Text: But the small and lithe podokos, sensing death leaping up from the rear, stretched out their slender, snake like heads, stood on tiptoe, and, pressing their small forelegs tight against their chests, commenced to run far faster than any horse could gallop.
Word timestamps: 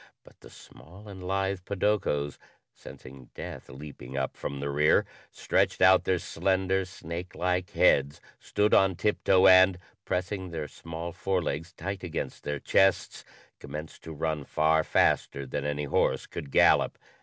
But 0.23 0.39
the 0.39 0.49
small 0.49 1.07
and 1.07 1.23
lithe 1.23 1.59
podokos, 1.63 2.39
sensing 2.73 3.29
death 3.35 3.69
leaping 3.69 4.17
up 4.17 4.35
from 4.35 4.59
the 4.59 4.71
rear, 4.71 5.05
stretched 5.29 5.79
out 5.79 6.05
their 6.05 6.17
slender, 6.17 6.85
snake 6.85 7.35
like 7.35 7.73
heads, 7.73 8.19
stood 8.39 8.73
on 8.73 8.95
tiptoe, 8.95 9.45
and, 9.45 9.77
pressing 10.03 10.49
their 10.49 10.67
small 10.67 11.11
forelegs 11.11 11.71
tight 11.73 12.03
against 12.03 12.43
their 12.43 12.59
chests, 12.59 13.23
commenced 13.59 14.01
to 14.01 14.11
run 14.11 14.43
far 14.43 14.83
faster 14.83 15.45
than 15.45 15.65
any 15.65 15.83
horse 15.83 16.25
could 16.25 16.49
gallop. 16.49 16.97